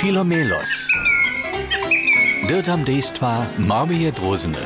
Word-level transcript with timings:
Filomelos. 0.00 0.70
Dirtam 2.48 2.84
dejstva 2.84 3.46
Marmije 3.58 4.10
Drozne. 4.10 4.62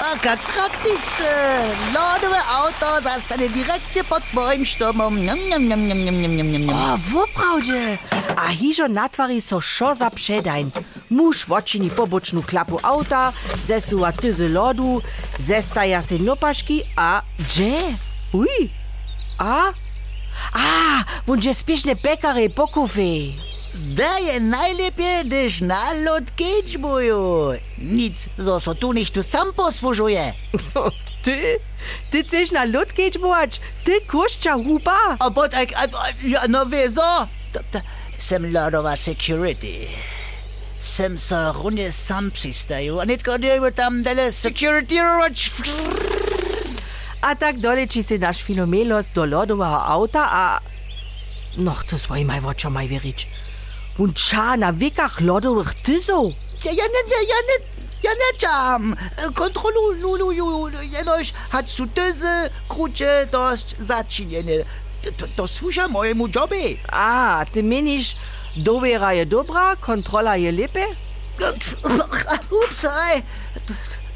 O, 0.00 0.18
kak 0.22 0.40
praktičce! 0.42 1.30
Lodove 1.94 2.40
auto 2.50 2.98
zastane 3.02 3.48
direktne 3.48 4.02
pod 4.08 4.22
mojim 4.32 4.64
štomom. 4.64 5.18
Njam, 5.18 5.38
njam, 5.50 5.62
njam, 5.66 5.86
njam, 5.86 5.98
njam, 5.98 6.14
njam, 6.20 6.36
njam, 6.36 6.46
njam. 6.50 6.68
O, 6.68 6.98
vopravdže! 7.12 7.96
A 8.36 8.48
hižo 8.48 8.88
natvari 8.88 9.40
so 9.40 9.60
šo 9.60 9.94
za 9.94 10.10
předajn. 10.10 10.70
Muž 11.08 11.46
vočini 11.48 11.90
pobočnu 11.90 12.42
klapu 12.42 12.80
auta, 12.82 13.32
zesuva 13.64 14.12
tyzy 14.12 14.54
lodu, 14.54 15.00
zestaja 15.38 16.02
se 16.02 16.18
nopaški 16.18 16.82
a 16.96 17.20
dže. 17.48 17.78
Uj! 18.32 18.68
A? 19.38 19.72
Ah, 20.52 21.02
a, 21.02 21.04
ungespišne 21.26 21.96
pekare 22.02 22.48
pokufi. 22.48 23.34
Da 23.74 24.16
je 24.22 24.40
najlepje, 24.40 25.24
dež 25.24 25.60
nalod 25.60 26.30
kečbuju. 26.38 27.58
Nic, 27.78 28.28
zo 28.38 28.60
so 28.60 28.74
tu 28.74 28.92
ništu 28.92 29.22
sam 29.22 29.50
poslužuje. 29.56 30.34
ty? 31.24 31.58
Ty 32.10 32.22
chceš 32.22 32.54
na 32.54 32.64
lod 32.64 32.92
kečbuač? 32.94 33.58
Ty 33.84 33.98
košča 34.06 34.54
huba? 34.62 35.18
A 35.18 35.26
pot, 35.30 35.54
aj, 35.54 35.74
aj, 35.74 35.90
ja, 36.22 36.46
no 36.48 36.64
vezo. 36.70 37.26
Sem 38.18 38.46
lodova 38.54 38.94
security. 38.96 39.90
Sem 40.78 41.18
se 41.18 41.36
runje 41.58 41.90
sam 41.92 42.30
pristajú 42.30 43.02
a 43.02 43.04
netko 43.04 43.42
dejú 43.42 43.74
tam 43.74 44.06
dele 44.06 44.30
security 44.30 45.02
roč. 45.02 45.50
a 47.24 47.34
tak 47.34 47.56
doleći 47.56 48.02
se 48.02 48.18
naš 48.18 48.42
filomelos 48.42 49.12
do 49.12 49.24
lodového 49.24 49.80
auta 49.84 50.28
a... 50.30 50.58
Nohcu 51.56 51.98
svojim 51.98 52.30
aj 52.30 52.40
očomaj 52.44 52.86
verič. 52.86 53.26
Vun 53.96 54.12
ča 54.12 54.56
na 54.56 54.70
vikach 54.70 55.20
lodových 55.20 55.74
tyzov. 55.86 56.34
Ja, 56.64 56.72
ja, 56.72 56.84
ja, 56.84 57.02
ja, 57.10 57.38
ja, 57.48 57.56
Ja 58.04 58.12
nie 58.12 58.38
czam. 58.38 58.96
Kontroluję 59.34 60.44
jenoś, 60.90 61.32
hać 61.50 61.70
su 61.70 61.86
tyzy, 61.86 62.50
krucie, 62.68 63.26
dość 63.32 63.76
zaczinienie. 63.78 64.64
To, 65.16 65.26
to 65.36 65.48
służy 65.48 65.88
mojemu 65.88 66.28
jobie. 66.28 66.76
A, 66.92 67.46
ty 67.52 67.62
menisz, 67.62 68.16
dobiera 68.56 69.12
je 69.12 69.26
dobra, 69.26 69.76
kontrola 69.76 70.36
je 70.36 70.52
lepe? 70.52 70.86
Ups, 72.50 72.84
aj. 72.84 73.22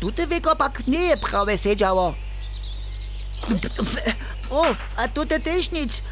Tutaj 0.00 0.26
wiekopak 0.26 0.86
nie 0.86 1.16
prawie 1.16 1.58
siedziało. 1.58 2.27
O, 4.50 4.60
oh, 4.60 4.76
a 4.96 5.08
tu 5.12 5.24
te 5.24 5.38
teșniți! 5.38 6.02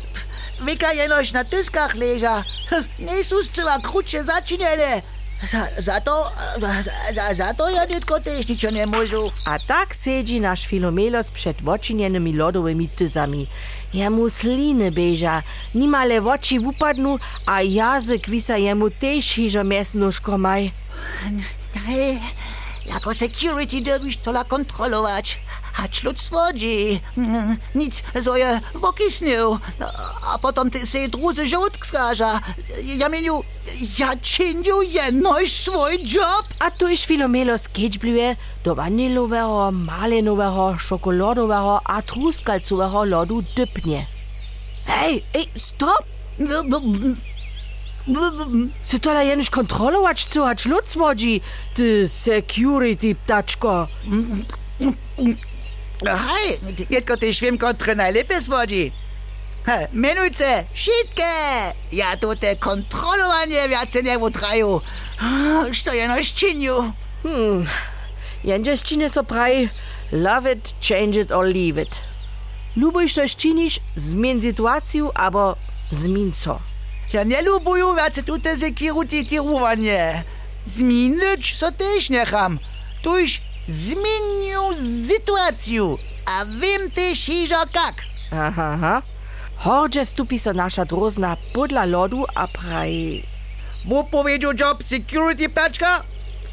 Vika 0.65 0.89
je 0.89 1.09
nož 1.09 1.33
na 1.33 1.45
tiskah 1.45 1.95
leža, 1.95 2.45
hm, 2.69 2.85
nisu 2.99 3.43
zcela 3.43 3.79
kruče 3.83 4.23
začinjene. 4.23 5.03
Zato, 5.79 6.33
zato 7.35 7.69
ja 7.69 7.85
nitko 7.85 8.19
težničo 8.25 8.71
ne 8.71 8.87
možu. 8.87 9.31
A 9.45 9.59
tak 9.69 9.95
sedzi 9.95 10.41
naš 10.41 10.65
filomelos 10.67 11.31
przed 11.31 11.61
wočinjenimi 11.61 12.33
lodowymi 12.33 12.89
tyzami. 12.89 13.47
Jemu 13.93 14.31
sliny 14.31 14.91
beža, 14.91 15.43
nimale 15.75 16.21
oči 16.21 16.59
upadnu, 16.59 17.19
a 17.47 17.61
jazyk 17.61 18.29
wisa 18.29 18.57
jemu 18.57 18.91
też 18.91 19.35
hižo 19.37 19.65
mesno 19.65 20.13
škomaj. 20.13 20.71
Jako 22.87 23.15
security 23.15 23.83
dobiš 23.83 24.17
tola 24.17 24.45
kontrolować. 24.45 25.39
Hać 25.77 26.03
lud 26.03 26.21
swodzi. 26.21 27.01
Nic, 27.75 28.03
so 28.25 28.37
je 28.37 28.61
wokisnął. 28.75 29.59
A 30.33 30.39
potem 30.39 30.71
ty 30.71 30.87
se 30.87 31.09
druzy 31.09 31.47
żołtk 31.47 31.87
skaża. 31.87 32.41
Ja 32.83 33.09
mieniu, 33.09 33.43
ja 33.99 34.17
czyniu 34.23 34.83
jenoś 34.83 35.53
swój 35.53 35.93
job. 36.15 36.47
A 36.61 36.71
tu 36.71 36.89
iż 36.89 37.07
Filomelos 37.07 37.69
kiedźbliwe 37.69 38.37
do 38.65 38.75
wanilowego, 38.75 39.71
malinowego, 39.73 40.77
czokoladowego 40.89 41.81
a 41.85 42.03
truskalcowego 42.03 43.05
lodu 43.05 43.43
dypnie. 43.57 44.07
Hej, 44.87 45.25
ej, 45.35 45.49
stop! 45.57 46.05
Sy 48.83 49.01
tola 49.01 49.23
jenoś 49.23 49.51
kontrolować, 49.51 50.25
co 50.25 50.45
hać 50.45 50.67
lud 50.67 50.89
swodzi, 50.89 51.41
ty 51.75 52.09
security 52.09 53.15
ptaczko. 53.15 53.89
Hej, 56.05 56.59
tylko 56.91 57.17
ty 57.17 57.35
świemko 57.35 57.75
lepiej 58.13 58.43
zwodzi. 58.43 58.93
Minutce, 59.93 60.65
szitkę! 60.75 61.23
Ja 61.93 62.17
tu 62.17 62.37
te 62.37 62.57
kontrolowanie 62.57 63.69
więcej 63.69 64.03
nie 64.03 64.19
utraju. 64.19 64.81
Co 65.85 65.95
jeno 65.95 66.15
czyniu? 66.35 66.93
Hmm, 67.23 67.67
jędzie 68.45 68.79
czynię 68.79 69.11
so 69.11 69.25
praj, 69.25 69.71
love 70.13 70.53
it, 70.53 70.75
change 70.89 71.21
it 71.21 71.33
or 71.33 71.47
leave 71.47 71.83
it. 71.83 72.01
Lubisz 72.77 73.15
coś 73.15 73.37
czynisz, 73.37 73.81
zmień 73.97 74.43
sytuację, 74.43 75.09
albo 75.15 75.57
zmień 75.91 76.33
co. 76.33 76.59
Ja 77.13 77.23
nie 77.23 77.43
lubuję 77.43 77.85
więcej 77.97 78.25
tutaj 78.25 78.59
sekirutirowanie. 78.59 80.25
Zmienić, 80.65 81.59
co 81.59 81.73
też 81.73 82.11
nie 82.11 82.27
ham. 82.27 82.59
Tuż 83.03 83.41
zmienił 83.69 84.63
sytuację, 85.09 85.97
a 86.27 86.45
wiem 86.45 86.91
też 86.91 87.29
iżo 87.29 87.57
jak. 87.57 87.95
Aha, 88.33 88.71
aha. 88.75 89.03
Hordzie 89.57 90.07
stupi 90.07 90.39
so 90.39 90.53
nasza 90.53 90.85
drozna 90.85 91.37
podla 91.55 91.85
lodu 91.85 92.25
a 92.35 92.49
pravi. 92.49 93.23
Mu 93.85 94.05
powiedział 94.05 94.53
job 94.61 94.83
security 94.83 95.49
ptaczka? 95.49 96.03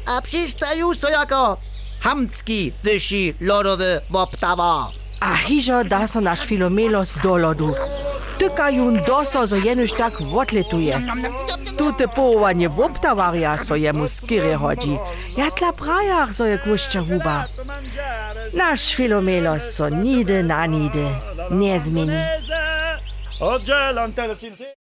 A 0.06 0.22
przystaju 0.22 0.94
so 0.94 1.08
jako 1.08 1.56
hamcki 2.00 2.72
wyższy 2.82 3.34
lodowy 3.40 4.00
woptawa. 4.10 4.90
A 5.20 5.36
hižo 5.36 5.84
da 5.84 6.08
so 6.08 6.20
naš 6.20 6.40
Filomelos 6.40 7.14
do 7.22 7.36
lodu. 7.38 7.74
Tyka 8.38 8.70
jun 8.70 9.00
doso, 9.06 9.46
zo 9.46 9.56
jenož 9.56 9.92
tak 9.92 10.20
wotletuje. 10.20 11.02
Tute 11.76 12.08
połowanie 12.08 12.68
woptawaria 12.68 13.58
so 13.58 13.76
jemu 13.76 14.08
skiery 14.08 14.54
chodzi. 14.54 14.98
Ja 15.36 15.50
tla 15.50 15.72
prajach 15.72 16.34
so 16.34 16.44
je 16.44 16.58
kuszcza 16.58 17.00
huba. 17.00 17.46
Nasz 18.54 18.94
Filomelos 18.94 19.74
so 19.74 19.88
nide 19.88 20.42
na 20.42 20.66
nide 20.66 21.08
nie 21.50 21.80
zmieni. 21.80 22.16